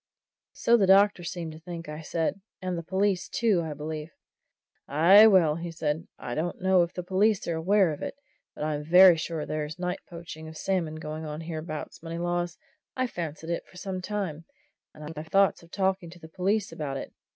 "So 0.53 0.77
the 0.77 0.87
doctor 0.87 1.23
seemed 1.23 1.51
to 1.51 1.59
think," 1.59 1.87
I 1.87 2.01
said. 2.01 2.41
"And 2.59 2.75
the 2.75 2.81
police, 2.81 3.29
too, 3.29 3.61
I 3.61 3.75
believe." 3.75 4.09
"Aye, 4.87 5.27
well," 5.27 5.59
said 5.69 5.95
he, 5.97 6.07
"I 6.17 6.33
don't 6.33 6.59
know 6.59 6.81
if 6.81 6.91
the 6.91 7.03
police 7.03 7.47
are 7.47 7.53
aware 7.55 7.91
of 7.93 8.01
it, 8.01 8.15
but 8.55 8.63
I'm 8.63 8.83
very 8.83 9.15
sure 9.15 9.45
there's 9.45 9.77
night 9.77 9.99
poaching 10.09 10.47
of 10.47 10.57
salmon 10.57 10.95
going 10.95 11.23
on 11.23 11.41
hereabouts, 11.41 12.01
Moneylaws. 12.01 12.57
I've 12.97 13.11
fancied 13.11 13.51
it 13.51 13.67
for 13.67 13.77
some 13.77 14.01
time, 14.01 14.45
and 14.95 15.03
I've 15.03 15.15
had 15.15 15.29
thoughts 15.31 15.61
of 15.61 15.69
talking 15.69 16.09
to 16.09 16.19
the 16.19 16.29
police 16.29 16.71
about 16.71 16.97
it. 16.97 17.13